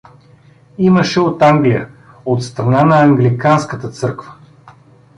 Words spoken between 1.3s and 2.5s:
Англия— от